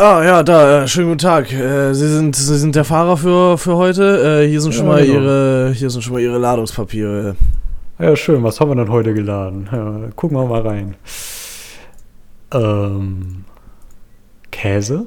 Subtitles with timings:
[0.00, 1.52] Ah, ja, da, äh, schönen guten Tag.
[1.52, 4.42] Äh, Sie sind, Sie sind der Fahrer für, für heute.
[4.44, 5.18] Äh, hier sind schon Ja, mal genau.
[5.18, 7.34] Ihre, hier sind schon mal Ihre Ladungspapiere.
[7.98, 8.44] Ja, schön.
[8.44, 9.68] Was haben wir denn heute geladen?
[9.72, 10.94] Ja, gucken wir mal rein.
[12.52, 13.44] Ähm,
[14.52, 15.06] Käse?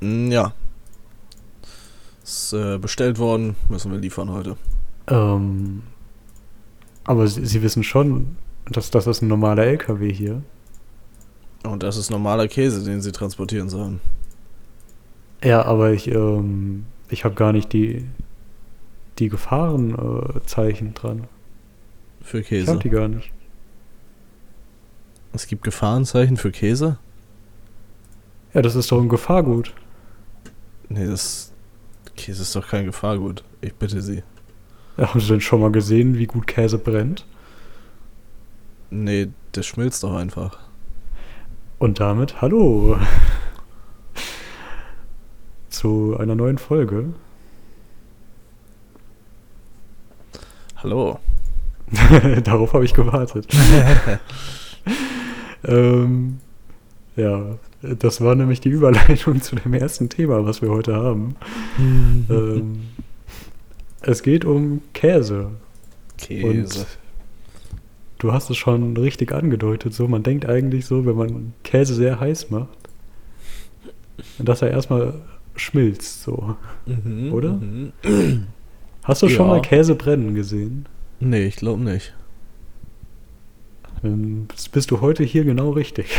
[0.00, 0.54] Mm, ja.
[2.24, 4.56] Ist äh, bestellt worden, müssen wir liefern heute.
[5.08, 5.82] Ähm,
[7.04, 8.36] aber Sie, Sie wissen schon,
[8.70, 10.40] dass das ist ein normaler LKW hier.
[11.64, 14.00] Und das ist normaler Käse, den Sie transportieren sollen.
[15.42, 18.06] Ja, aber ich, ähm, ich habe gar nicht die,
[19.18, 21.28] die Gefahrenzeichen Zeichen dran.
[22.22, 22.70] Für Ich Käse.
[22.70, 23.30] habe die gar nicht.
[25.32, 26.98] Es gibt Gefahrenzeichen für Käse?
[28.52, 29.72] Ja, das ist doch ein Gefahrgut.
[30.88, 31.52] Nee, das.
[32.16, 33.44] Käse ist doch kein Gefahrgut.
[33.60, 34.22] Ich bitte Sie.
[34.96, 37.24] Ja, haben Sie denn schon mal gesehen, wie gut Käse brennt?
[38.90, 40.58] Nee, der schmilzt doch einfach.
[41.80, 42.98] Und damit hallo
[45.70, 47.14] zu einer neuen Folge.
[50.76, 51.18] Hallo.
[52.44, 53.48] Darauf habe ich gewartet.
[55.64, 56.40] ähm,
[57.16, 61.34] ja, das war nämlich die Überleitung zu dem ersten Thema, was wir heute haben.
[61.78, 62.90] ähm,
[64.02, 65.52] es geht um Käse.
[66.18, 66.46] Käse.
[66.46, 66.86] Und
[68.20, 69.92] du hast es schon richtig angedeutet.
[69.94, 72.68] So, man denkt eigentlich so, wenn man Käse sehr heiß macht,
[74.38, 75.14] dass er erstmal
[75.56, 76.22] schmilzt.
[76.22, 76.54] So.
[76.86, 77.52] Mhm, oder?
[77.54, 77.92] mhm.
[79.02, 79.54] Hast du schon Ja.
[79.54, 80.86] mal Käse brennen gesehen?
[81.18, 82.14] Nee, ich glaube nicht.
[84.02, 86.16] Dann bist- bist du heute hier genau richtig.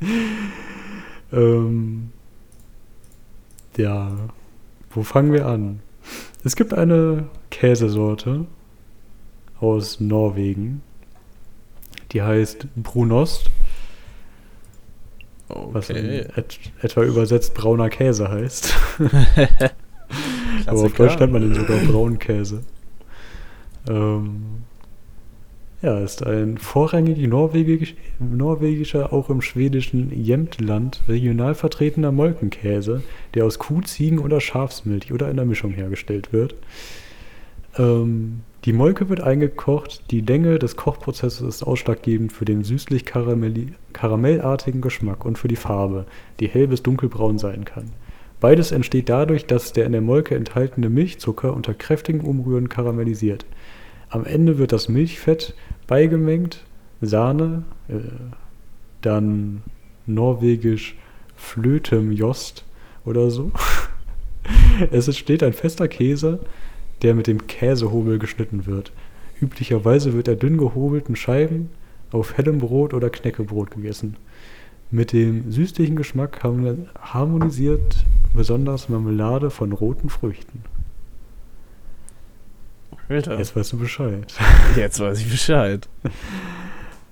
[1.32, 2.10] ähm,
[3.76, 4.12] ja,
[4.90, 5.80] wo fangen wir an?
[6.44, 8.46] Es gibt eine Käsesorte
[9.60, 10.82] aus Norwegen,
[12.12, 13.50] die heißt Brunost,
[15.48, 16.26] was Okay.
[16.36, 18.74] et etwa übersetzt brauner Käse heißt.
[20.66, 20.92] Aber auf.
[20.92, 22.62] Deutsch nennt man den sogar Braunkäse.
[23.88, 24.62] Ähm,
[25.82, 33.02] ja, ist ein vorrangig norwegisch, norwegischer, auch im schwedischen Jämtland regional vertretener Molkenkäse,
[33.34, 36.54] der aus Kuh, Ziegen oder Schafsmilch oder einer Mischung hergestellt wird.
[37.78, 44.82] Ähm, die Molke wird eingekocht, die Länge des Kochprozesses ist ausschlaggebend für den süßlich-karamelli- karamellartigen
[44.82, 46.04] Geschmack und für die Farbe,
[46.40, 47.90] die hell bis dunkelbraun sein kann.
[48.38, 53.46] Beides entsteht dadurch, dass der in der Molke enthaltene Milchzucker unter kräftigem Umrühren karamellisiert.
[54.08, 55.54] Am Ende wird das Milchfett
[55.86, 56.64] beigemengt,
[57.00, 57.94] Sahne, äh,
[59.02, 59.62] dann
[60.06, 60.96] norwegisch
[61.36, 62.64] Flötemjost
[63.04, 63.52] oder so.
[64.90, 66.40] Es entsteht ein fester Käse,
[67.02, 68.92] der mit dem Käsehobel geschnitten wird.
[69.40, 71.70] Üblicherweise wird er dünn gehobelten Scheiben
[72.12, 74.16] auf hellem Brot oder Knäckebrot gegessen.
[74.90, 80.62] Mit dem süßlichen Geschmack harmoni- harmonisiert besonders Marmelade von roten Früchten.
[83.08, 83.38] Alter.
[83.38, 84.32] Jetzt weißt du Bescheid.
[84.76, 85.88] Jetzt weiß ich Bescheid.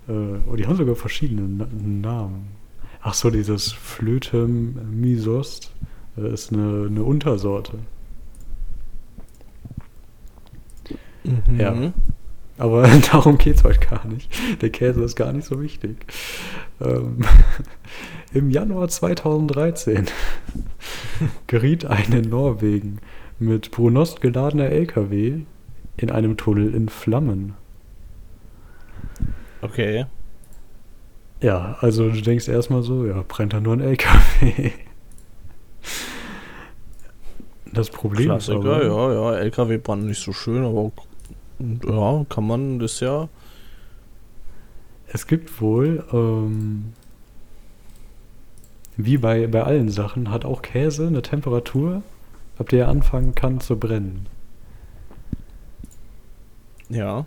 [0.07, 2.47] Äh, oh, die haben sogar verschiedene Na Namen.
[3.03, 5.71] Ach so, dieses Flötem Misost
[6.17, 7.73] äh, ist eine, eine Untersorte.
[11.47, 11.59] Mhm.
[11.59, 11.93] Ja.
[12.57, 14.29] Aber darum geht es heute gar nicht.
[14.61, 16.05] Der Käse ist gar nicht so wichtig.
[16.81, 17.19] Ähm,
[18.33, 20.05] Im Januar 2013
[21.47, 22.99] geriet ein in Norwegen
[23.39, 25.41] mit Brunost geladener LKW
[25.97, 27.55] in einem Tunnel in Flammen.
[29.61, 30.05] Okay.
[31.41, 34.71] Ja, also du denkst erstmal so, ja, brennt da nur ein LKW.
[37.71, 39.37] Das Problem Klassiker, ist aber, ja, ja.
[39.39, 40.91] LKW brand nicht so schön, aber
[41.59, 43.29] ja, kann man das ja.
[45.07, 46.93] Es gibt wohl, ähm,
[48.97, 52.03] wie bei, bei allen Sachen, hat auch Käse eine Temperatur,
[52.57, 54.27] ab der er anfangen kann zu brennen.
[56.89, 57.25] Ja.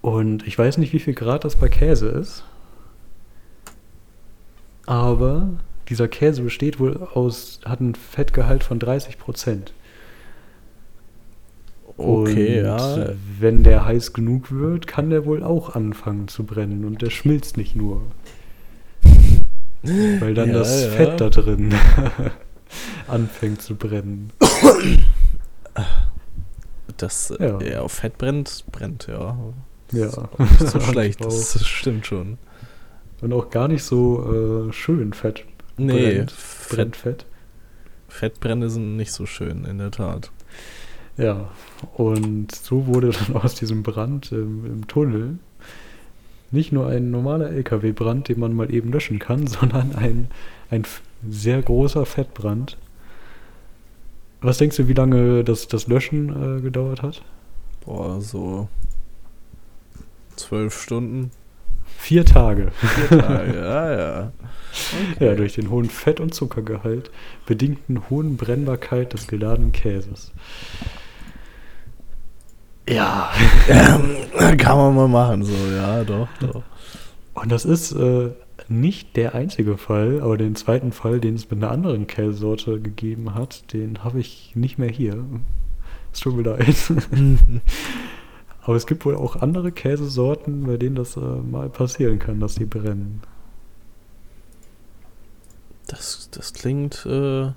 [0.00, 2.44] Und ich weiß nicht, wie viel Grad das bei Käse ist.
[4.86, 5.48] Aber
[5.88, 9.72] dieser Käse besteht wohl aus, hat einen Fettgehalt von 30 Prozent.
[11.96, 13.08] Okay, und ja.
[13.38, 17.56] wenn der heiß genug wird, kann der wohl auch anfangen zu brennen und der schmilzt
[17.56, 18.02] nicht nur.
[19.82, 20.90] Weil dann Ja, das ja.
[20.90, 21.72] Fett da drin
[23.08, 24.32] anfängt zu brennen.
[26.96, 27.60] Das Ja.
[27.60, 27.80] ja.
[27.80, 29.36] auf Fett brennt, brennt, ja.
[29.92, 30.06] Ja.
[30.06, 32.38] Ist auch nicht so schlecht, das, das stimmt schon.
[33.20, 35.44] Und auch gar nicht so äh, schön Fett.
[35.76, 36.32] Nee, Brennt.
[36.32, 37.26] Fett, Brennt Fett.
[38.08, 40.30] Fettbrände sind nicht so schön, in der Tat.
[41.16, 41.50] Ja.
[41.94, 45.38] Und so wurde dann aus diesem Brand im, im Tunnel
[46.50, 50.28] nicht nur ein normaler LKW-Brand, den man mal eben löschen kann, sondern ein,
[50.70, 50.84] ein
[51.28, 52.76] sehr großer Fettbrand.
[54.40, 57.22] Was denkst du, wie lange das, das Löschen äh, gedauert hat?
[57.84, 58.68] Boah, so
[60.36, 61.30] zwölf Stunden.
[61.96, 62.70] Vier Tage.
[62.72, 64.32] Vier Tage, ja, ja.
[65.14, 65.24] Okay.
[65.24, 67.10] Ja, durch den hohen Fett- und Zuckergehalt
[67.46, 70.32] bedingten hohen Brennbarkeit des geladenen Käses.
[72.88, 73.30] Ja,
[73.68, 76.62] ähm, kann man mal machen, so, ja, doch, doch.
[77.32, 78.30] Und das ist äh,
[78.68, 83.34] nicht der einzige Fall, aber den zweiten Fall, den es mit einer anderen Käsesorte gegeben
[83.34, 85.24] hat, den habe ich nicht mehr hier.
[86.12, 86.76] Es tut mir leid.
[88.62, 92.54] aber es gibt wohl auch andere Käsesorten, bei denen das äh, mal passieren kann, dass
[92.54, 93.22] die brennen.
[95.86, 97.52] Das, das klingt, äh,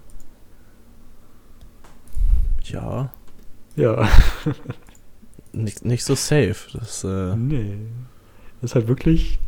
[2.63, 3.11] ja.
[3.75, 4.09] Ja.
[5.63, 6.55] nicht, nicht so safe.
[6.73, 7.77] Das, äh nee.
[8.61, 9.39] Das ist halt wirklich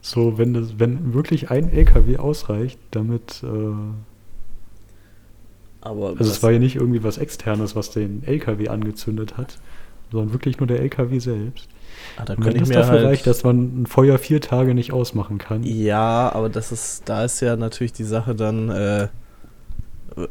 [0.00, 3.42] so, wenn, das, wenn wirklich ein LKW ausreicht, damit.
[3.42, 3.72] Äh,
[5.82, 9.58] aber also es war ja nicht irgendwie was Externes, was den LKW angezündet hat,
[10.12, 11.68] sondern wirklich nur der LKW selbst.
[12.16, 14.92] Ah, da Und wenn das dafür halt reicht, dass man ein Feuer vier Tage nicht
[14.92, 15.62] ausmachen kann.
[15.62, 19.08] Ja, aber das ist, da ist ja natürlich die Sache dann, äh,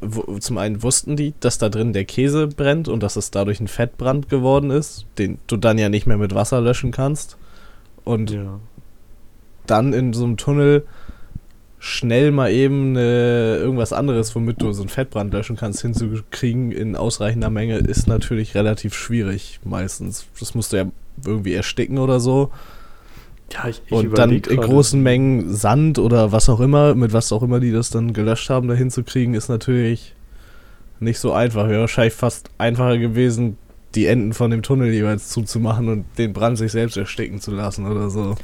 [0.01, 3.59] wo, zum einen wussten die, dass da drin der Käse brennt und dass es dadurch
[3.59, 7.37] ein Fettbrand geworden ist, den du dann ja nicht mehr mit Wasser löschen kannst.
[8.03, 8.59] Und ja.
[9.67, 10.85] dann in so einem Tunnel
[11.79, 16.95] schnell mal eben äh, irgendwas anderes, womit du so einen Fettbrand löschen kannst, hinzukriegen in
[16.95, 20.27] ausreichender Menge, ist natürlich relativ schwierig meistens.
[20.39, 20.85] Das musst du ja
[21.25, 22.51] irgendwie ersticken oder so.
[23.51, 27.31] Ja, ich, ich und dann in großen Mengen Sand oder was auch immer, mit was
[27.31, 30.13] auch immer die das dann gelöscht haben, da hinzukriegen, ist natürlich
[30.99, 31.67] nicht so einfach.
[31.67, 33.57] Wäre wahrscheinlich fast einfacher gewesen,
[33.95, 37.87] die Enden von dem Tunnel jeweils zuzumachen und den Brand sich selbst ersticken zu lassen
[37.87, 38.35] oder so.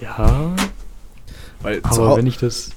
[0.00, 0.54] Ja.
[1.62, 2.70] Weil aber wenn ich das.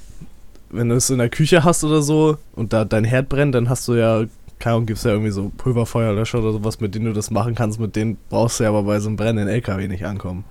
[0.70, 3.70] Wenn du es in der Küche hast oder so und da dein Herd brennt, dann
[3.70, 4.24] hast du ja
[4.58, 7.54] keine Ahnung, gibt es ja irgendwie so Pulverfeuerlöscher oder sowas, mit denen du das machen
[7.54, 10.44] kannst, mit denen brauchst du ja aber bei so einem brennenden LKW nicht ankommen.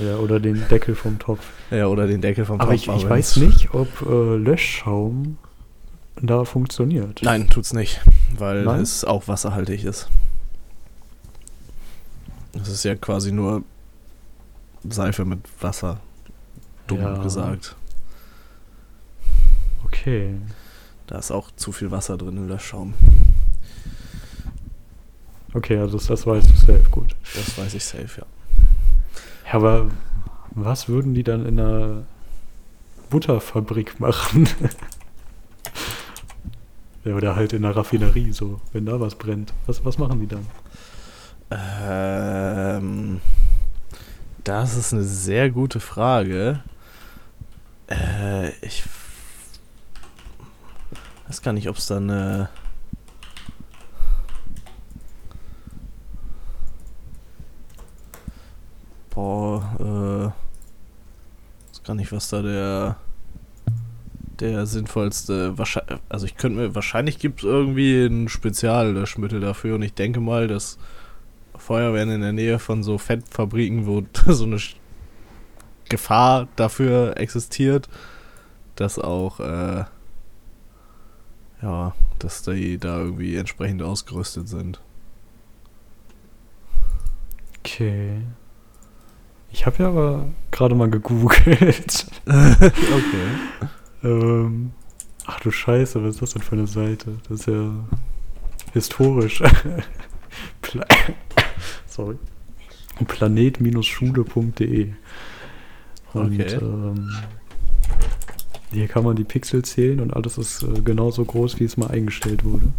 [0.00, 1.46] Ja, oder den Deckel vom Topf.
[1.70, 2.82] Ja, oder den Deckel vom aber Topf.
[2.82, 5.38] Ich, ich weiß nicht, ob äh, Löschschaum
[6.20, 7.20] da funktioniert.
[7.22, 8.00] Nein, tut's nicht,
[8.36, 8.80] weil Nein?
[8.80, 10.08] es auch wasserhaltig ist.
[12.52, 13.62] Das ist ja quasi nur
[14.88, 16.00] Seife mit Wasser.
[16.86, 17.16] Dumm ja.
[17.22, 17.76] gesagt.
[19.84, 20.34] Okay.
[21.06, 22.94] Da ist auch zu viel Wasser drin in Löschschaum.
[25.54, 27.14] Okay, also das, das weißt du safe, gut.
[27.34, 28.26] Das weiß ich safe, ja.
[29.46, 29.90] Ja, aber
[30.50, 32.04] was würden die dann in einer
[33.10, 34.48] Butterfabrik machen?
[37.04, 39.52] ja, oder halt in einer Raffinerie, so, wenn da was brennt.
[39.66, 40.46] Was, was machen die dann?
[41.50, 43.20] Ähm,
[44.44, 46.62] das ist eine sehr gute Frage.
[47.90, 48.84] Äh, ich
[51.28, 52.48] weiß gar nicht, ob es da eine
[59.14, 60.30] Boah, äh.
[61.84, 62.96] Gar nicht, was da der.
[64.40, 65.54] Der sinnvollste.
[66.08, 66.74] Also, ich könnte mir.
[66.74, 70.78] Wahrscheinlich gibt es irgendwie ein Speziallöschmittel dafür und ich denke mal, dass
[71.56, 74.58] Feuerwehren in der Nähe von so Fettfabriken, wo so eine
[75.88, 77.88] Gefahr dafür existiert,
[78.76, 79.40] dass auch.
[79.40, 79.84] Äh,
[81.62, 84.80] ja, dass die da irgendwie entsprechend ausgerüstet sind.
[87.60, 88.22] Okay.
[89.52, 92.06] Ich habe ja aber gerade mal gegoogelt.
[92.26, 93.28] okay.
[94.02, 94.72] ähm,
[95.26, 97.18] ach du Scheiße, was ist das denn für eine Seite?
[97.28, 97.70] Das ist ja
[98.72, 99.42] historisch.
[100.62, 100.86] Pla
[101.86, 102.16] Sorry.
[103.06, 104.92] Planet-schule.de.
[106.14, 106.54] Und okay.
[106.54, 107.10] ähm,
[108.70, 111.88] hier kann man die Pixel zählen und alles ist äh, genauso groß, wie es mal
[111.90, 112.72] eingestellt wurde.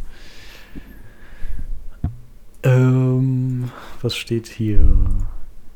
[2.63, 4.88] Ähm, was steht hier?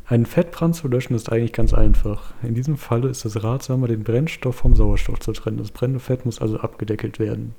[0.09, 2.33] Einen Fettbrand zu löschen ist eigentlich ganz einfach.
[2.41, 5.57] In diesem Falle ist es ratsamer, den Brennstoff vom Sauerstoff zu trennen.
[5.57, 7.53] Das brennende Fett muss also abgedeckelt werden.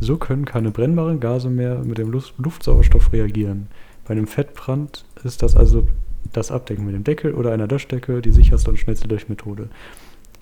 [0.00, 3.68] So können keine brennbaren Gase mehr mit dem Luftsauerstoff reagieren.
[4.06, 5.86] Bei einem Fettbrand ist das also
[6.32, 9.68] das Abdecken mit dem Deckel oder einer Löschdecke die sicherste und schnellste Löschmethode.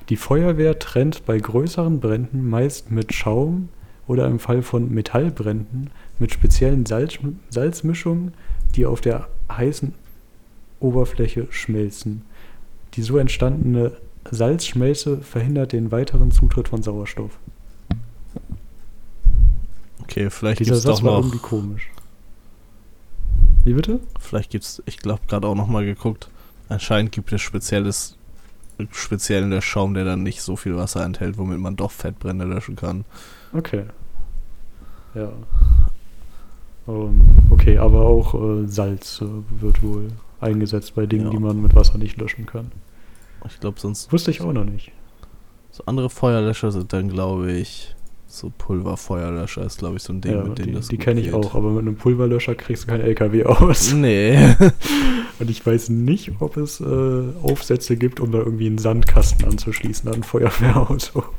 [0.09, 3.71] Die Feuerwehr trennt bei größeren Bränden meist mit Schaum
[4.07, 5.90] oder im Fall von Metallbränden
[6.21, 8.35] mit speziellen Salz Salzmischungen,
[8.76, 9.95] die auf der heißen
[10.81, 12.23] Oberfläche schmelzen.
[12.95, 13.93] Die so entstandene
[14.31, 17.39] Salzschmelze verhindert den weiteren Zutritt von Sauerstoff.
[20.03, 21.19] Okay, vielleicht gibt es doch noch.
[21.19, 21.89] irgendwie komisch.
[23.65, 24.01] Wie bitte?
[24.19, 26.29] Vielleicht gibt es, ich glaube, gerade auch noch mal geguckt.
[26.69, 28.17] Anscheinend gibt es spezielles,
[28.91, 33.05] speziellen Schaum, der dann nicht so viel Wasser enthält, womit man doch Fettbrände löschen kann.
[33.53, 33.85] Okay.
[35.15, 35.31] Ja.
[36.89, 37.21] Ähm,
[37.51, 40.09] okay, aber auch äh, Salz äh, wird wohl
[40.41, 41.31] eingesetzt bei Dingen, Ja.
[41.31, 42.73] die man mit Wasser nicht löschen kann.
[43.47, 44.93] Ich glaube, sonst Wusste ich auch noch nicht.
[45.71, 47.95] so andere Feuerlöscher sind dann, glaube ich,
[48.27, 51.21] so Pulverfeuerlöscher ist, glaube ich, so ein Ding, ja, mit dem die das die kenne
[51.21, 53.93] ich auch, aber mit einem Pulverlöscher kriegst du kein LKW aus.
[53.95, 54.37] Nee.
[55.41, 60.07] Und ich weiß nicht, ob es äh, Aufsätze gibt, um da irgendwie einen Sandkasten anzuschließen
[60.09, 61.25] an ein Feuerwehrauto.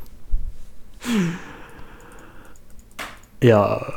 [3.44, 3.94] Ja,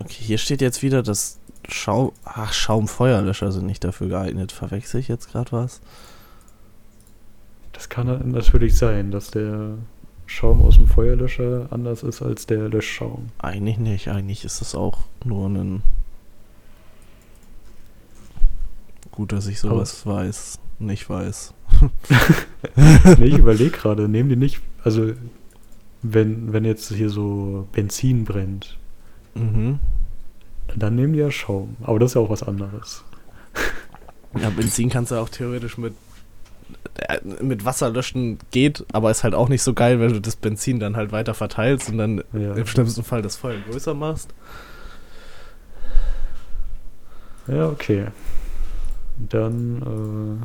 [0.00, 2.12] Okay, hier steht jetzt wieder, dass Schaum.
[2.24, 4.52] Ach, Schaumfeuerlöscher sind nicht dafür geeignet.
[4.52, 5.80] Verwechsel ich jetzt gerade was?
[7.72, 9.76] das kann natürlich sein, dass der
[10.26, 13.30] Schaum aus dem Feuerlöscher anders ist als der Löschschaum.
[13.38, 14.08] Eigentlich nicht.
[14.08, 15.82] Eigentlich ist es auch nur ein.
[19.10, 20.60] Gut, dass ich sowas weiß.
[20.78, 21.52] Nicht weiß.
[23.18, 25.12] nee, ich überlege gerade, nehmen die nicht, also
[26.02, 28.78] wenn, wenn jetzt hier so Benzin brennt,
[29.34, 29.80] Mhm.
[30.76, 31.76] Dann nehmen die ja Schaum.
[31.82, 33.04] Aber das ist ja auch was anderes.
[34.40, 35.94] Ja, Benzin kannst du auch theoretisch mit.
[36.96, 40.36] äh, Mit Wasser löschen geht, aber ist halt auch nicht so geil, wenn du das
[40.36, 44.34] Benzin dann halt weiter verteilst und dann Ja, im schlimmsten Fall das Feuer größer machst.
[47.46, 48.06] ja okay.
[49.16, 50.40] Dann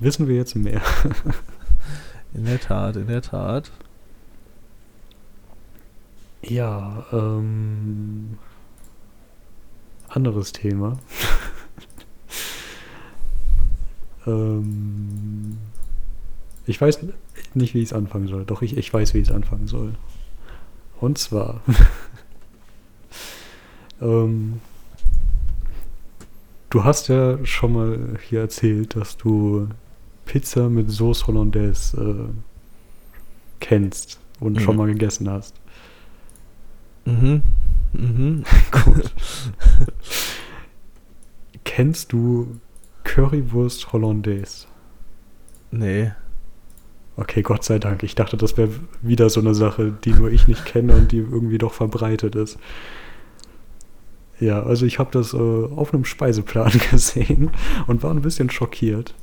[0.00, 0.80] äh, wissen wir jetzt mehr.
[2.34, 3.70] In der Tat, in der Tat.
[6.42, 8.38] Ja, ähm,
[10.16, 10.98] anderes Thema.
[14.26, 15.58] ähm,
[16.66, 17.00] ich weiß
[17.54, 18.44] nicht, wie ich es anfangen soll.
[18.44, 19.94] Doch, ich, ich weiß, wie ich es anfangen soll.
[21.00, 21.60] Und zwar,
[24.00, 24.60] ähm,
[26.70, 29.68] du hast ja schon mal hier erzählt, dass du
[30.24, 32.32] Pizza mit Sauce Hollandaise äh,
[33.58, 34.60] kennst und Mhm.
[34.60, 35.56] schon mal gegessen hast.
[37.04, 37.42] Mhm.
[37.92, 38.44] Mhm.
[38.70, 39.12] Gut.
[41.64, 42.60] Kennst du
[43.04, 44.66] Currywurst Hollandaise?
[45.70, 46.12] Nee.
[47.16, 48.02] Okay, Gott sei Dank.
[48.02, 48.70] Ich dachte, das wäre
[49.02, 52.58] wieder so eine Sache, die nur ich nicht kenne und die irgendwie doch verbreitet ist.
[54.40, 57.50] Ja, also ich habe das äh, auf einem Speiseplan gesehen
[57.86, 59.14] und war ein bisschen schockiert,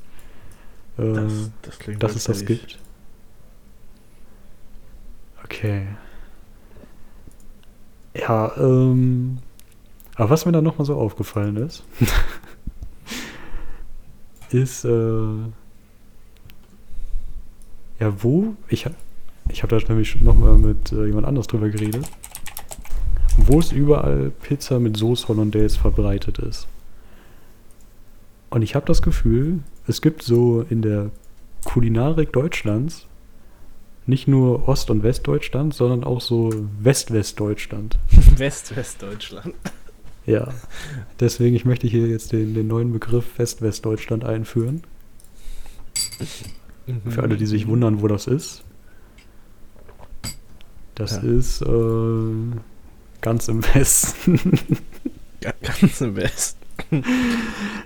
[0.97, 2.79] äh, Das, das klingt dass es das gibt.
[5.43, 5.87] Okay.
[8.13, 9.39] Ja, ähm.
[10.15, 11.83] Aber was mir dann nochmal so aufgefallen ist,
[14.49, 15.37] ist, äh.
[17.99, 18.55] Ja, wo?
[18.67, 18.85] Ich,
[19.49, 22.09] ich habe da nämlich nochmal mit äh, jemand anderes drüber geredet.
[23.37, 26.67] Wo es überall Pizza mit Sauce Hollandaise verbreitet ist.
[28.49, 31.11] Und ich habe das Gefühl, es gibt so in der
[31.65, 33.07] Kulinarik Deutschlands
[34.09, 36.49] nicht nur Ost- und Westdeutschland, sondern auch so
[36.81, 37.97] West-Westdeutschland.
[38.37, 39.53] West-Westdeutschland.
[40.25, 40.49] Ja.
[41.19, 44.83] Deswegen, ich möchte hier jetzt den, den neuen Begriff West-Westdeutschland einführen.
[47.09, 48.63] Für alle, die sich wundern, wo das ist.
[50.95, 51.19] Das Ja.
[51.29, 52.57] ist äh,
[53.21, 54.39] ganz im Westen.
[55.41, 56.57] Ga- Ganz im West.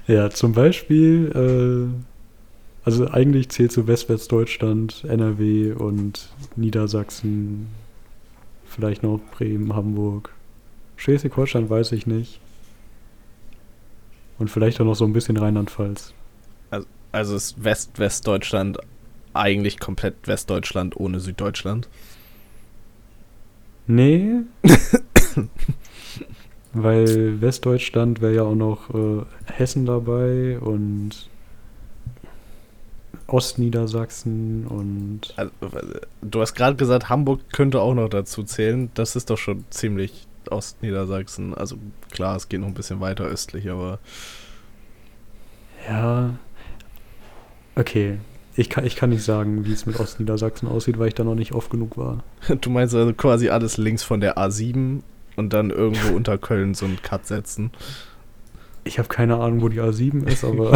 [0.08, 2.13] ja, zum Beispiel, äh,
[2.86, 7.68] also eigentlich zählt so West-Westdeutschland, NRW und Niedersachsen,
[8.66, 10.34] vielleicht noch Bremen, Hamburg.
[10.98, 12.40] Schleswig-Holstein weiß ich nicht.
[14.38, 16.14] Und vielleicht auch noch so ein bisschen Rheinland-Pfalz.
[17.12, 18.80] Also ist West-Westdeutschland
[19.34, 21.88] eigentlich komplett Westdeutschland ohne Süddeutschland.
[23.88, 24.42] Nee.
[26.74, 31.30] Weil Westdeutschland wäre ja auch noch äh, Hessen dabei und
[33.28, 35.52] Ostniedersachsen und Also,
[36.22, 38.90] du hast gerade gesagt, Hamburg könnte auch noch dazu zählen.
[38.94, 41.54] Das ist doch schon ziemlich Ostniedersachsen.
[41.54, 41.78] Also
[42.12, 44.00] klar, es geht noch ein bisschen weiter östlich, aber
[45.88, 46.36] ja.
[47.76, 48.18] Okay.
[48.56, 51.36] Ich kann, ich kann nicht sagen, wie es mit Ostniedersachsen aussieht, weil ich da noch
[51.36, 52.24] nicht oft genug war.
[52.62, 55.02] du meinst also quasi alles links von der A7
[55.36, 57.72] und dann irgendwo unter Köln so einen Cut setzen.
[58.86, 60.74] Ich habe keine Ahnung, wo die A7 ist, aber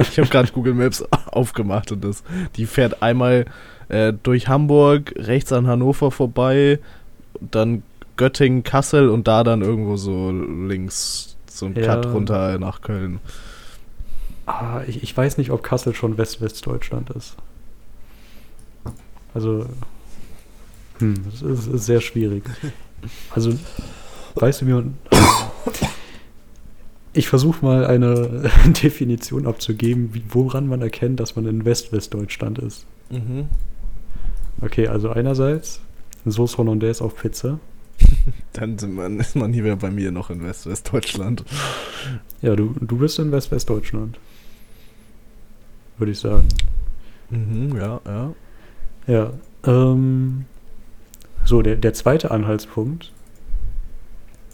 [0.00, 2.22] ich habe gerade Google Maps aufgemacht und das,
[2.56, 3.46] die fährt einmal
[3.88, 6.78] äh, durch Hamburg, rechts an Hannover vorbei,
[7.40, 7.82] dann
[8.16, 11.96] Göttingen, Kassel und da dann irgendwo so links so ein Ja.
[11.96, 13.18] Cut runter nach Köln.
[14.46, 17.36] ah, ich, ich weiß nicht, ob Kassel schon West-Westdeutschland ist.
[19.34, 19.66] Also,
[20.98, 22.44] hm, das ist, ist sehr schwierig.
[23.34, 23.52] Also,
[24.34, 24.98] weißt du, wie man.
[27.12, 28.50] Ich versuche mal eine
[28.82, 32.86] Definition abzugeben, wie, woran man erkennt, dass man in West-Westdeutschland ist.
[33.10, 33.48] Mhm.
[34.60, 35.80] Okay, also einerseits
[36.28, 37.58] Sauce Hollandaise auf Pizza.
[38.52, 41.44] Dann man, ist man hier bei mir noch in West-Westdeutschland.
[42.42, 44.18] Ja, du, du bist in West-Westdeutschland.
[45.98, 46.48] Würde ich sagen.
[47.30, 48.34] Mhm, ja, ja.
[49.06, 49.32] Ja.
[49.64, 50.44] Ähm,
[51.44, 53.12] so, der, der zweite Anhaltspunkt.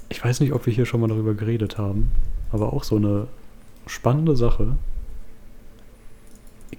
[0.09, 2.11] Ich weiß nicht, ob wir hier schon mal darüber geredet haben,
[2.57, 3.29] aber auch so eine
[3.87, 4.77] spannende Sache.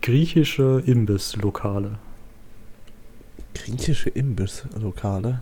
[0.02, 2.00] Griechische Imbisslokale.
[3.54, 5.42] Griechische Imbisslokale.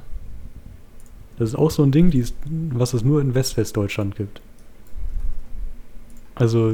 [1.38, 4.42] Das ist auch so ein Ding, die ist, was es nur in West-Westdeutschland gibt.
[6.36, 6.74] Also,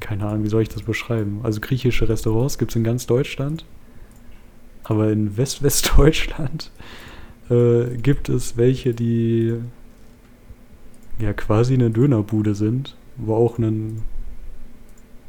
[0.00, 1.40] keine Ahnung, wie soll ich das beschreiben?
[1.42, 3.64] Also griechische Restaurants gibt es in ganz Deutschland,
[4.84, 6.70] aber in West-Westdeutschland
[7.50, 9.58] äh, gibt es welche, die
[11.18, 14.02] ja quasi eine Dönerbude sind, wo auch ein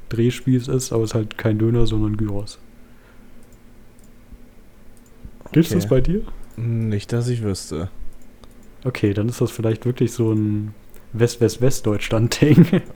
[0.10, 2.60] Drehspieß ist, aber es ist halt kein Döner, sondern Gyros.
[5.52, 5.90] Gibt's das Okay.
[5.90, 6.22] bei dir?
[6.58, 7.90] Nicht, dass ich wüsste.
[8.84, 10.74] Okay, dann ist das vielleicht wirklich so ein
[11.14, 12.82] West-West-West-Deutschland-Ding.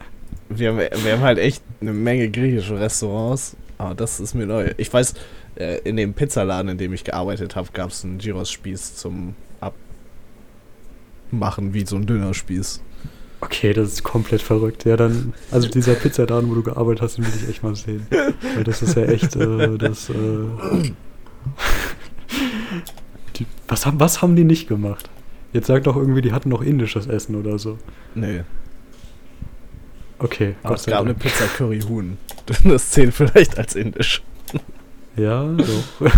[0.50, 4.72] Wir haben, wir haben halt echt eine Menge griechische Restaurants, aber das ist mir neu.
[4.76, 5.14] Ich weiß,
[5.56, 9.34] äh, in dem Pizzaladen, in dem ich gearbeitet habe, gab es einen Gyros-Spieß zum
[11.34, 12.82] Abmachen, wie so ein Dönerspieß.
[13.40, 14.84] Okay, das ist komplett verrückt.
[14.84, 18.06] Ja, dann, also dieser Pizzaladen, wo du gearbeitet hast, den will ich echt mal sehen.
[18.54, 20.14] Weil das ist ja echt, äh, das, äh,
[23.36, 25.10] die, was, haben, was haben die nicht gemacht?
[25.52, 27.78] Jetzt sag doch irgendwie, die hatten noch indisches Essen oder so.
[28.14, 28.44] Nee,
[30.18, 31.14] Okay, aber es gab eine.
[31.14, 32.16] Pizza Curry Huhn.
[32.64, 34.22] Das zählt vielleicht als indisch.
[35.16, 36.00] Ja, doch.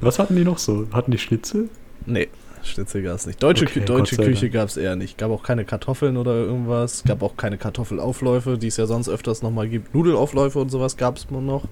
[0.00, 0.86] was hatten die noch so?
[0.92, 1.68] Hatten die Schnitzel?
[2.06, 2.28] Nee,
[2.64, 3.42] Schnitzel gab es nicht.
[3.42, 5.18] Deutsche, Okay, Kü deutsche Küche gab es eher nicht.
[5.18, 7.02] Gab auch keine Kartoffeln oder irgendwas.
[7.04, 9.94] Gab auch keine Kartoffelaufläufe, die es ja sonst öfters nochmal gibt.
[9.94, 11.64] Nudelaufläufe und sowas gab es noch.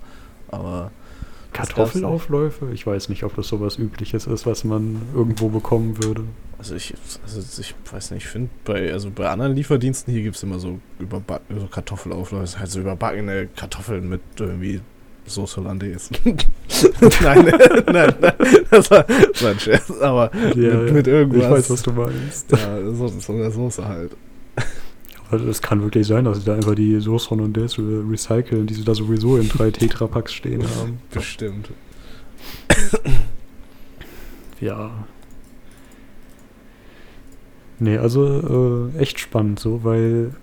[0.49, 0.91] Aber
[1.53, 2.71] Kartoffelaufläufe?
[2.73, 6.25] Ich weiß nicht, ob das sowas Übliches ist, was man irgendwo bekommen würde.
[6.59, 10.37] Also ich, also ich weiß nicht, ich finde bei, also bei anderen Lieferdiensten hier gibt
[10.37, 14.81] es immer so, überbacken, so Kartoffelaufläufe, halt so überbackene Kartoffeln mit irgendwie
[15.31, 16.11] Sauce Hollandaise.
[16.25, 16.37] nein,
[17.87, 18.35] nein, nein,
[18.71, 21.45] das war, das war ein Scherz, aber mit, mit irgendwas.
[21.45, 22.53] Ich weiß, was du meinst.
[22.53, 24.17] Ja, so, so eine Soße halt.
[25.31, 28.85] Aber es kann wirklich sein, dass sie da einfach die Sauce Hollandaise recyceln, die sie
[28.85, 30.99] da sowieso in drei Tetrapacks stehen haben.
[31.13, 31.71] Bestimmt.
[34.61, 35.07] Ja.
[37.79, 40.35] Nee, also äh, echt spannend so, weil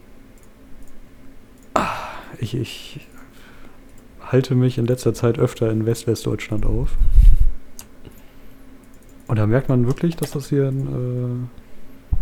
[1.76, 1.94] ah,
[2.40, 3.08] ich, ich
[4.32, 6.96] halte mich in letzter Zeit öfter in West-Westdeutschland auf.
[9.28, 12.16] Und da merkt man wirklich, dass das hier eine äh,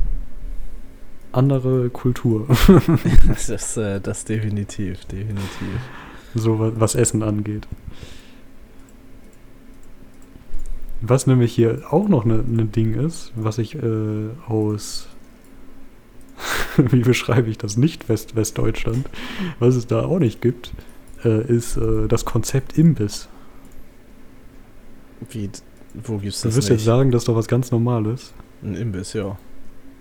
[1.31, 2.47] andere Kultur,
[3.27, 5.79] Das ist äh, das definitiv, definitiv.
[6.33, 7.67] so wa- was Essen angeht.
[11.01, 15.07] Was nämlich hier auch noch ein ne, ne Ding ist, was ich äh, aus,
[16.77, 19.07] wie beschreibe ich das, nicht West Westdeutschland,
[19.59, 20.71] was es da auch nicht gibt,
[21.23, 23.27] äh, ist äh, das Konzept Imbiss.
[25.29, 25.49] Wie,
[25.93, 26.79] wo gibt's Du das wirst nicht?
[26.79, 28.33] jetzt sagen, das ist doch was ganz Normales.
[28.63, 29.37] Ein Imbiss, ja.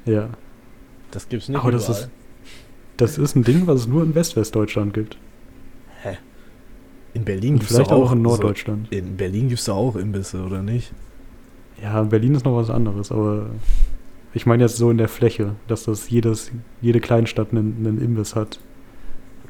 [0.07, 0.29] Ja.
[1.11, 2.01] Das gibt's nicht Aber das überall.
[2.03, 2.11] ist,
[2.97, 5.17] das ist ein Ding, was es nur in West Westdeutschland gibt.
[7.17, 8.91] In Berlin Und gibt's vielleicht doch auch in so- Norddeutschland.
[8.93, 10.93] in Berlin gibt's doch auch Imbisse, oder nicht?
[11.81, 13.51] Ja, Berlin ist noch was anderes, aber
[14.33, 16.51] ich meine jetzt so in der Fläche, dass das jedes,
[16.83, 18.59] jede Kleinstadt einen, einen Imbiss hat,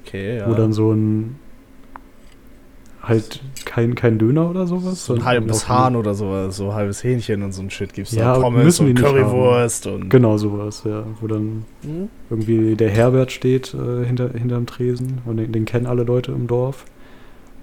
[0.02, 0.50] Okay, ja.
[0.50, 1.36] wo dann so ein
[3.08, 5.04] halt kein, kein Döner oder sowas.
[5.06, 8.34] so ein halbes Hahn oder sowas, so halbes Hähnchen und so ein Shit gibt's Ja,
[8.34, 8.40] da.
[8.40, 10.08] Pommes und Currywurst und.
[10.10, 11.04] Genau sowas, ja.
[11.20, 12.08] Wo dann Hm?
[12.30, 16.46] irgendwie der Herbert steht äh, hinter, hinterm Tresen und den, den kennen alle Leute im
[16.46, 16.84] Dorf.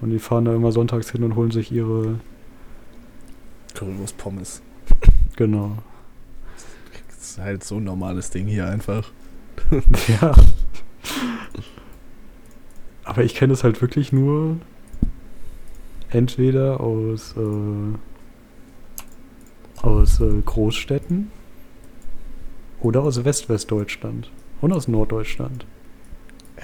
[0.00, 2.16] Und die fahren da immer sonntags hin und holen sich ihre,
[3.74, 4.62] Currywurst Pommes.
[5.36, 5.78] genau.
[7.08, 9.10] Das ist halt so ein normales Ding hier einfach.
[10.20, 10.32] Ja.
[13.04, 14.56] Aber ich kenne es halt wirklich nur
[16.12, 17.96] entweder aus, äh,
[19.86, 21.30] aus äh, Großstädten
[22.80, 25.66] oder aus West-Westdeutschland und aus Norddeutschland.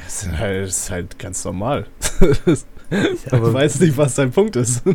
[0.06, 1.86] Es ist halt, es ist halt ganz normal.
[2.40, 2.64] ich
[3.32, 4.82] Aber- weiß nicht, was dein Punkt ist.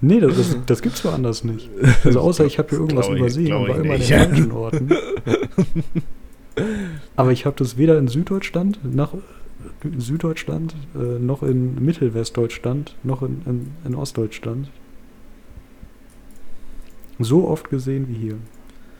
[0.00, 1.70] Nee, das, das, das gibt's woanders nicht.
[2.04, 4.90] Also außer ich habe hier irgendwas ich- übersehen ich immer den falschen Orten.
[7.16, 9.14] Aber ich habe das weder in Süddeutschland, nach
[9.98, 14.68] Süddeutschland, äh, noch in Mittelwestdeutschland, noch in, in, in Ostdeutschland
[17.18, 18.34] so oft gesehen wie hier.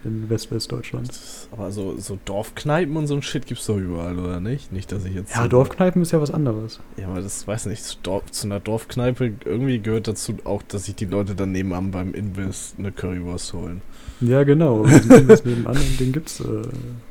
[0.05, 1.11] in West-Westdeutschland.
[1.50, 4.70] Aber so, so Dorfkneipen und so ein Shit gibt's doch überall, oder nicht?
[4.70, 5.35] Nicht, dass ich jetzt.
[5.35, 6.79] Ja, so- Dorfkneipen ist ja was anderes.
[6.98, 7.83] Ja, aber das weiß nicht.
[7.83, 11.90] Zu, Dorf, zu einer Dorfkneipe irgendwie gehört dazu auch, dass sich die Leute dann nebenan
[11.90, 13.81] beim Invis eine Currywurst holen.
[14.20, 14.85] Ja, genau.
[14.87, 16.62] diesen Imbiss nebenan, den gibt's äh,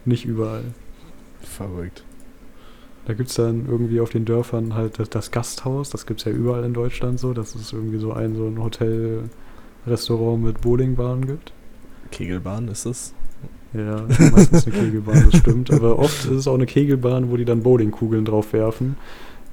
[0.05, 0.63] nicht überall.
[1.41, 2.03] Verrückt.
[3.05, 6.63] Da gibt's dann irgendwie auf den Dörfern halt das, das Gasthaus, das gibt's ja überall
[6.63, 11.51] in Deutschland so, dass es irgendwie so ein so ein Hotel-Restaurant mit Bowlingbahn gibt.
[12.11, 13.13] Kegelbahn ist es?
[13.73, 15.71] Ja, meistens eine Kegelbahn, das stimmt.
[15.71, 18.95] Aber oft ist es auch eine Kegelbahn, wo die dann Bowlingkugeln drauf werfen,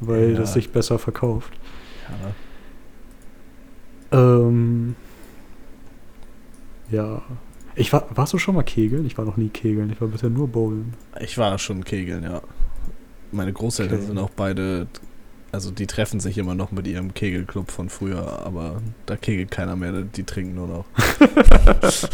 [0.00, 0.38] weil Ja.
[0.38, 1.52] das sich besser verkauft.
[4.12, 4.18] Ja.
[4.46, 4.94] Ähm,
[6.90, 7.22] ja.
[7.76, 9.06] Ich war, warst du schon mal kegeln?
[9.06, 9.90] Ich war noch nie kegeln.
[9.90, 10.94] Ich war bisher nur bowlen.
[11.20, 12.42] Ich war schon kegeln, ja.
[13.32, 14.06] Meine Großeltern Okay.
[14.06, 14.86] sind auch beide.
[15.52, 19.74] Also die treffen sich immer noch mit ihrem Kegelclub von früher, aber da kegelt keiner
[19.74, 20.84] mehr, die trinken nur noch.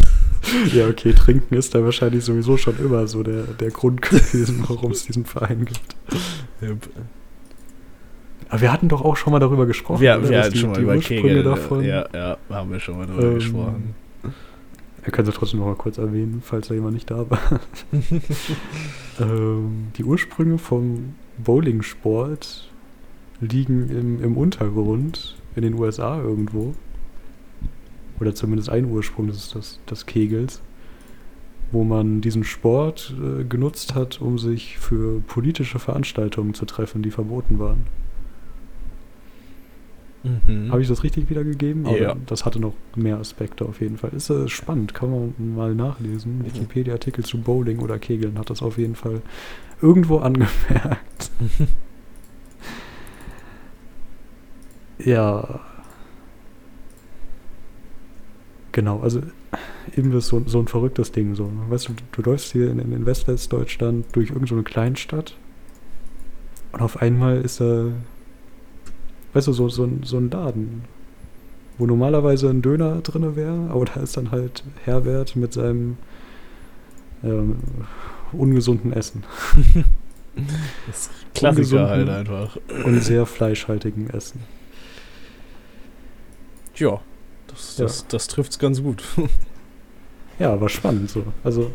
[0.72, 4.92] Ja, okay, trinken ist da wahrscheinlich sowieso schon immer so der, der Grund gewesen, warum
[4.92, 5.96] es diesen Verein gibt.
[8.48, 10.00] Aber wir hatten doch auch schon mal darüber gesprochen.
[10.00, 10.28] Wir, oder?
[10.28, 11.42] wir hatten die- schon mal über Kegel.
[11.42, 11.82] davon.
[11.84, 13.94] Ja, ja, haben wir schon mal drüber Ähm, gesprochen.
[15.06, 17.60] Wir können es trotzdem noch mal kurz erwähnen, falls da jemand nicht da war.
[19.20, 22.68] ähm, die Ursprünge vom Bowlingsport
[23.40, 26.74] liegen im, im Untergrund in den USA irgendwo.
[28.18, 30.60] Oder zumindest ein Ursprung des, des, des Kegels,
[31.70, 37.12] wo man diesen Sport äh, genutzt hat, um sich für politische Veranstaltungen zu treffen, die
[37.12, 37.86] verboten waren.
[40.46, 40.70] Mhm.
[40.72, 41.86] Habe ich das richtig wiedergegeben?
[41.86, 42.16] Aber Ja.
[42.26, 44.10] das hatte noch mehr Aspekte auf jeden Fall.
[44.14, 46.38] Ist äh, spannend, kann man mal nachlesen.
[46.38, 46.46] Mhm.
[46.46, 49.22] Wikipedia-Artikel zu Bowling oder Kegeln hat das auf jeden Fall
[49.80, 51.30] irgendwo angemerkt.
[54.98, 55.60] ja.
[58.72, 59.22] Genau, also
[59.94, 61.34] Imbiss ist so, so ein verrücktes Ding.
[61.34, 61.50] So.
[61.68, 65.36] Weißt du, du läufst hier in, in Westwestdeutschland durch irgendeine so Kleinstadt
[66.72, 67.86] und auf einmal ist da
[69.36, 70.84] weißt du, so, so, ein- so ein Laden,
[71.78, 75.96] wo normalerweise ein Döner drin wäre, aber da ist dann halt Herbert mit seinem
[77.22, 77.56] ähm,
[78.32, 79.24] ungesunden Essen
[80.86, 82.58] Das Klassiker halt einfach.
[82.84, 84.40] und sehr fleischhaltigen Essen.
[86.76, 87.00] Ja,
[87.46, 89.02] das, das, das trifft's ganz gut.
[90.38, 91.22] Ja, war spannend so.
[91.44, 91.70] Also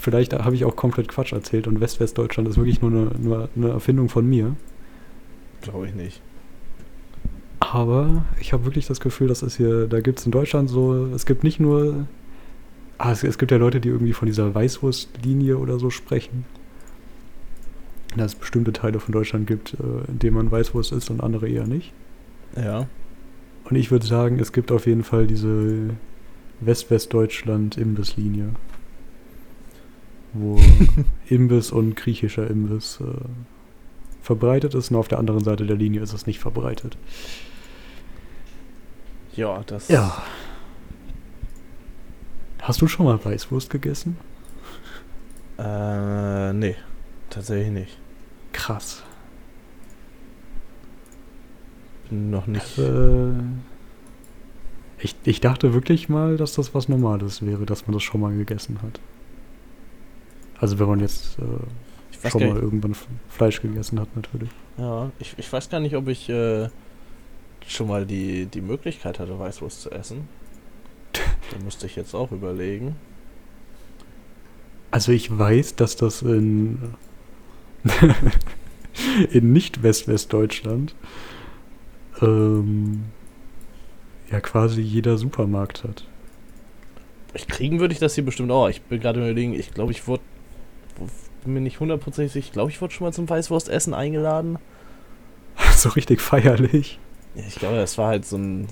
[0.00, 3.68] vielleicht habe ich auch komplett Quatsch erzählt und Westwestdeutschland ist wirklich nur eine, nur eine
[3.68, 4.56] Erfindung von mir.
[5.62, 6.20] Glaube ich nicht.
[7.60, 11.06] Aber ich habe wirklich das Gefühl, dass es hier, da gibt es in Deutschland so,
[11.06, 12.06] es gibt nicht nur,
[12.98, 16.44] ah, es, es gibt ja Leute, die irgendwie von dieser Weißwurstlinie oder so sprechen.
[18.16, 21.48] Dass es bestimmte Teile von Deutschland gibt, äh, in denen man Weißwurst isst und andere
[21.48, 21.92] eher nicht.
[22.56, 22.88] Ja.
[23.64, 25.90] Und ich würde sagen, es gibt auf jeden Fall diese
[26.60, 28.54] West-Westdeutschland-Imbisslinie.
[30.32, 30.58] Wo
[31.28, 33.04] Imbiss und griechischer Imbiss äh,
[34.28, 36.98] verbreitet ist und auf der anderen Seite der Linie ist es nicht verbreitet.
[39.34, 39.88] Ja, das.
[39.88, 40.22] Ja.
[42.60, 44.18] Hast du schon mal Weißwurst gegessen?
[45.58, 46.76] Äh, nee.
[47.30, 47.98] Tatsächlich nicht.
[48.52, 49.02] Krass.
[52.10, 52.76] Bin noch nicht.
[52.76, 53.32] Äh,
[54.98, 58.36] ich, ich dachte wirklich mal, dass das was Normales wäre, dass man das schon mal
[58.36, 59.00] gegessen hat.
[60.60, 61.64] Also wenn man jetzt äh,
[62.22, 62.96] Ich schon mal nicht, irgendwann
[63.28, 64.50] Fleisch gegessen hat, natürlich.
[64.76, 66.68] ja, ich, ich weiß gar nicht, ob ich äh,
[67.66, 70.28] schon mal die, die Möglichkeit hatte, Weißwurst zu essen.
[71.12, 72.96] Da müsste ich jetzt auch überlegen.
[74.90, 76.94] Also ich weiß, dass das in,
[79.30, 80.94] in Nicht-West-Westdeutschland
[82.22, 83.04] ähm,
[84.30, 86.04] ja quasi jeder Supermarkt hat.
[87.34, 88.68] Ich kriegen würde ich das hier bestimmt auch.
[88.68, 90.22] Ich bin gerade überlegen, ich glaube, ich wurde.
[91.44, 92.46] Bin mir nicht hundertprozentig sicher.
[92.46, 94.58] Ich glaube, ich wurde schon mal zum Weißwurstessen eingeladen.
[95.76, 96.98] so richtig feierlich.
[97.34, 98.68] Ja, ich glaube, das war halt so ein.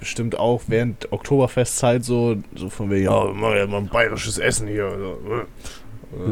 [0.00, 4.38] Bestimmt auch während Oktoberfestzeit so, so von wegen, ja, wir machen ja mal ein bayerisches
[4.38, 4.86] Essen hier.
[4.86, 5.46] Oder, oder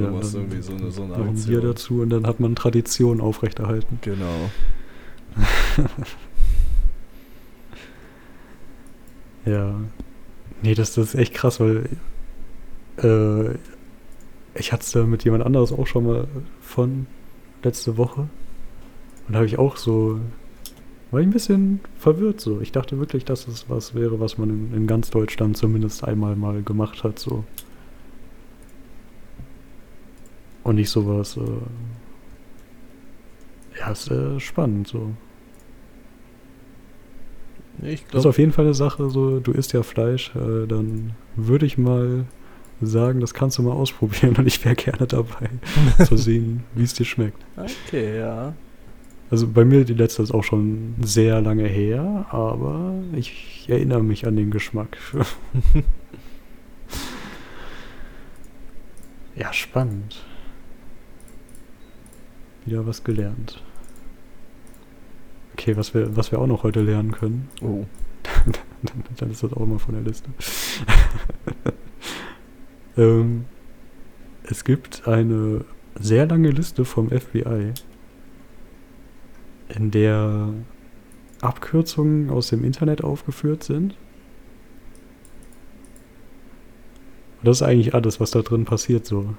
[0.01, 1.63] Ja, dann irgendwie so eine, so eine ein Bier Aktion.
[1.63, 3.99] dazu und dann hat man Tradition aufrechterhalten.
[4.03, 4.51] Genau.
[9.45, 9.75] Ja.
[10.63, 11.89] Nee, das, das ist echt krass, weil
[12.99, 13.57] äh,
[14.55, 16.27] ich hatte es da mit jemand anderes auch schon mal
[16.61, 17.07] von
[17.63, 18.29] letzte Woche.
[19.27, 20.21] Und da habe ich auch so,
[21.11, 22.61] war ich ein bisschen verwirrt so.
[22.61, 26.37] Ich dachte wirklich, dass es was wäre, was man in, in ganz Deutschland zumindest einmal
[26.37, 27.45] mal gemacht hat so.
[30.65, 31.41] Und nicht sowas, äh,
[33.79, 35.13] ja, ist äh, spannend so.
[37.81, 41.15] Ich Das ist auf jeden Fall eine Sache, so, du isst ja Fleisch, äh, dann
[41.35, 42.27] würde ich mal
[42.87, 45.51] sagen, das kannst du mal ausprobieren und ich wäre gerne dabei,
[46.05, 47.43] zu sehen, wie es dir schmeckt.
[47.57, 48.55] okay, ja.
[49.31, 54.27] Also bei mir die letzte ist auch schon sehr lange her, aber ich erinnere mich
[54.27, 54.99] an den Geschmack.
[59.37, 60.23] ja, spannend.
[62.67, 63.63] Wieder was gelernt.
[65.55, 67.87] Okay, was wir, was wir auch noch heute lernen können, Oh.
[68.83, 70.29] dann, dann ist das auch mal von der Liste.
[72.97, 73.45] Ähm,
[74.45, 75.65] es gibt eine
[75.99, 77.73] sehr lange Liste vom FBI,
[79.69, 80.49] in der
[81.41, 83.95] Abkürzungen aus dem Internet aufgeführt sind.
[87.39, 89.35] Und das ist eigentlich alles, was da drin passiert so.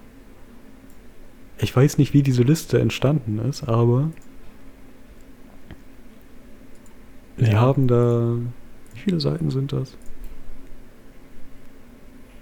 [1.60, 4.10] Ich weiß nicht, wie diese Liste entstanden ist, aber
[7.38, 7.60] die Ja.
[7.62, 8.36] haben da.
[8.94, 9.98] Wie viele Seiten sind das?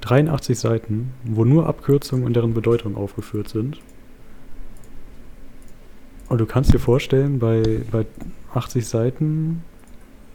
[0.01, 3.79] 83 Seiten, wo nur Abkürzungen und deren Bedeutung aufgeführt sind.
[6.27, 8.05] Und du kannst dir vorstellen, bei, bei
[8.53, 9.63] 80 Seiten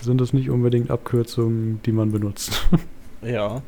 [0.02, 2.68] sind das nicht unbedingt Abkürzungen, die man benutzt.
[3.22, 3.62] Ja.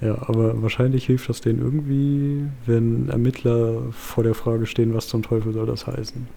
[0.00, 5.22] ja, aber wahrscheinlich hilft das denen irgendwie, wenn Ermittler vor der Frage stehen, was zum
[5.22, 6.28] Teufel soll das heißen.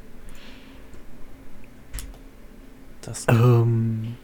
[3.02, 4.16] Das Ähm,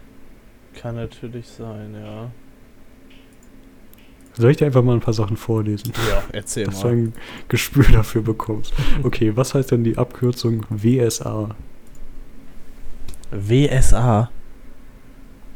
[0.73, 2.31] kann natürlich sein, ja.
[4.37, 5.93] Soll ich dir einfach mal ein paar Sachen vorlesen?
[6.09, 6.93] Ja, erzähl dass du mal.
[6.93, 7.13] ein
[7.49, 8.73] Gespür dafür bekommst.
[9.03, 11.55] Okay, was heißt denn die Abkürzung WSA?
[13.31, 14.29] WSA.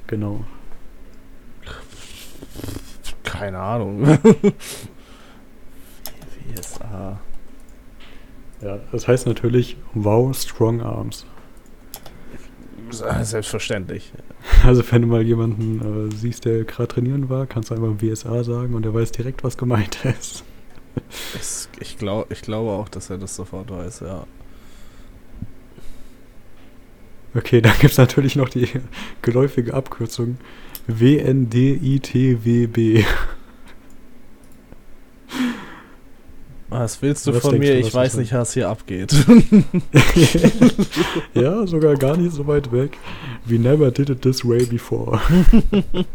[0.07, 0.45] Genau.
[3.23, 4.05] Keine Ahnung.
[6.55, 7.19] WSA.
[8.61, 11.25] Ja, das heißt natürlich Wow Strong Arms.
[12.91, 14.11] Selbstverständlich.
[14.65, 18.43] Also wenn du mal jemanden äh, siehst, der gerade trainieren war, kannst du einfach WSA
[18.43, 20.43] sagen und er weiß direkt, was gemeint ist.
[21.35, 24.25] Es, ich, glaub, ich glaube auch, dass er das sofort weiß, ja.
[27.35, 28.67] Okay, dann gibt es natürlich noch die
[29.21, 30.37] geläufige Abkürzung
[30.87, 32.77] WNDITWB.
[36.69, 37.73] Was willst du Was von mir?
[37.73, 39.13] du, Ich weiß nicht, was hier abgeht.
[41.33, 42.97] ja, sogar gar nicht so weit weg.
[43.45, 45.19] We never did it this way before.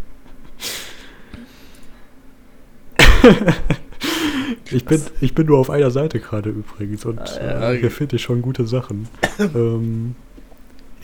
[4.70, 8.16] ich, bin, ich bin nur auf einer Seite gerade übrigens und Ah, äh, hier finde
[8.16, 9.08] ich schon gute Sachen.
[9.38, 10.14] ähm,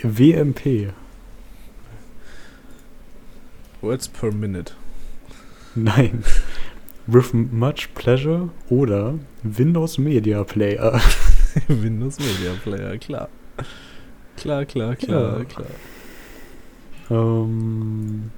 [0.02, 0.88] WMP.
[3.80, 4.72] Words per minute.
[5.74, 6.24] Nein.
[7.10, 11.00] With much pleasure oder Windows Media Player.
[11.68, 13.28] Windows Media Player, klar.
[14.36, 15.44] Klar, klar, klar, Ja.
[15.44, 15.66] klar.
[17.10, 18.30] Ähm,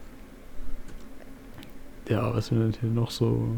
[2.09, 3.56] ja, was sind denn hier noch so?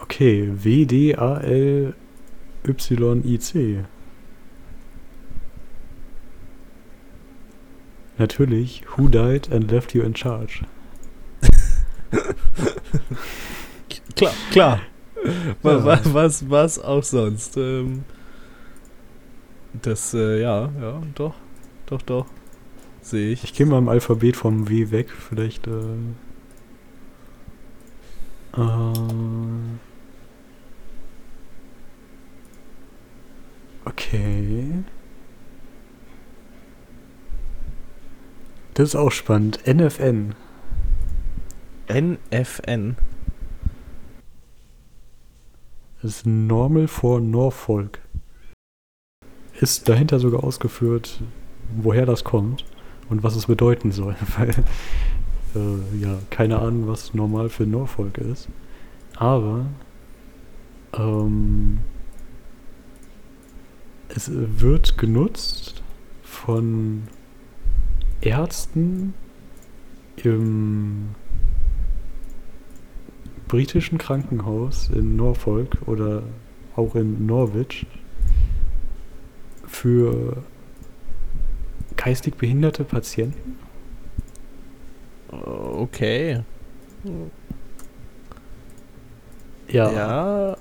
[0.00, 1.94] Okay, WDALYIC.
[8.18, 10.66] Natürlich, Who Died and Left You in Charge?
[14.16, 14.80] Klar, klar.
[15.62, 15.84] Ja.
[15.84, 17.56] wa- Was, was auch sonst.
[17.56, 18.04] Ähm,
[19.82, 21.34] das, äh, ja, ja, doch,
[21.86, 22.26] doch, doch.
[23.00, 23.44] Sehe ich.
[23.44, 25.66] Ich gehe mal im Alphabet vom W weg, vielleicht.
[25.66, 25.72] Äh,
[28.56, 28.92] äh,
[33.84, 34.84] okay.
[38.74, 39.60] Das ist auch spannend.
[39.66, 40.34] NFN.
[41.92, 42.96] NFN.
[46.00, 48.00] Das ist Normal for Norfolk.
[49.60, 51.22] Ist dahinter sogar ausgeführt,
[51.76, 52.64] woher das kommt
[53.08, 54.16] und was es bedeuten soll.
[54.36, 54.50] Weil,
[55.54, 58.48] äh, ja, keine Ahnung, was normal für Norfolk ist.
[59.16, 59.66] Aber,
[60.96, 61.78] ähm,
[64.08, 65.82] es wird genutzt
[66.22, 67.04] von
[68.20, 69.14] Ärzten
[70.16, 71.14] im
[73.52, 76.22] britischen Krankenhaus in Norfolk oder
[76.74, 77.84] auch in Norwich
[79.66, 80.38] für
[81.98, 83.58] geistig behinderte Patienten.
[85.30, 86.40] Okay.
[89.68, 90.56] Ja, Ja,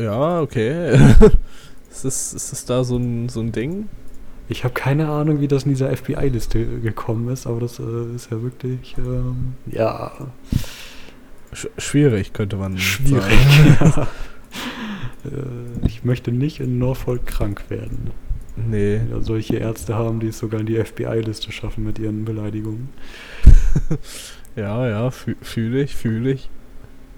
[0.00, 0.92] ja, okay.
[1.90, 3.88] ist, das, ist das da so ein, so ein Ding?
[4.48, 8.30] ich habe keine Ahnung, wie das in dieser FBI-Liste gekommen ist, aber das äh, ist
[8.30, 10.12] ja wirklich, ähm, ja,
[11.52, 13.22] Sch schwierig, könnte man schwierig.
[13.80, 14.08] sagen.
[15.24, 15.30] ja.
[15.30, 18.10] äh, ich möchte nicht in Norfolk krank werden.
[18.56, 19.00] Nee.
[19.10, 22.88] Ja, solche Ärzte haben, die es sogar in die FBI-Liste schaffen mit ihren Beleidigungen.
[24.56, 26.50] Ja, ja, fühle ich, fühle ich.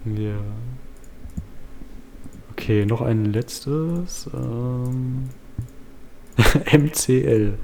[0.05, 0.37] Ja.
[2.51, 4.29] Okay, noch ein letztes.
[4.35, 5.31] Ähm,
[6.71, 7.55] MCL.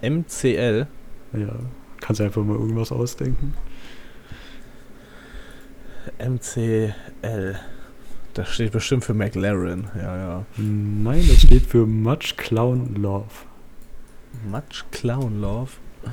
[0.00, 0.86] MCL?
[1.34, 1.58] Ja.
[2.00, 3.52] Kannst du einfach mal irgendwas ausdenken?
[6.18, 7.56] MCL.
[8.34, 10.46] Das steht bestimmt für McLaren, ja, ja.
[10.56, 13.24] Nein, das steht für Much Clown Love.
[14.50, 15.70] Much Clown Love?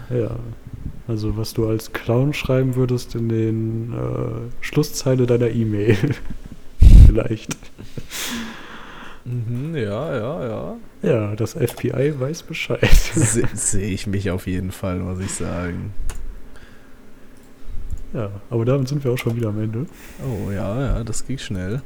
[0.09, 0.37] Ja.
[1.07, 5.97] Also was du als Clown schreiben würdest in den äh, Schlusszeile deiner E-Mail.
[7.05, 7.57] Vielleicht.
[9.25, 10.75] Mhm, ja, ja, ja.
[11.01, 12.89] Ja, das FBI weiß Bescheid.
[13.13, 15.93] Se Sehe ich mich auf jeden Fall, muss ich sagen.
[18.13, 19.87] Ja, aber damit sind wir auch schon wieder am Ende.
[20.21, 21.81] Oh ja, ja, das ging schnell.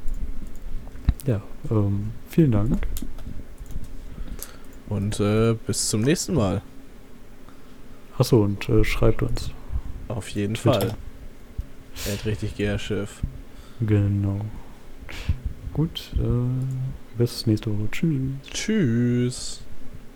[1.26, 2.80] Ja, ähm, vielen Dank.
[4.90, 6.62] Und äh, bis zum nächsten Mal.
[8.18, 9.52] Achso, und äh, schreibt uns.
[10.08, 10.80] Auf jeden Twitter.
[10.82, 10.98] Fall.
[12.12, 13.22] Hat richtig Gärschiff.
[13.80, 14.42] Genau.
[15.74, 17.90] Gut, äh, bis nächste Woche.
[17.92, 18.32] Tschüss.
[18.52, 19.67] Tschüss.